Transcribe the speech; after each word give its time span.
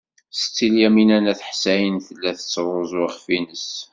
Setti 0.39 0.67
Lyamina 0.73 1.17
n 1.23 1.29
At 1.31 1.41
Ḥsayen 1.49 1.97
tella 2.05 2.31
tettruẓu 2.37 2.85
iɣef-nnes. 3.03 3.69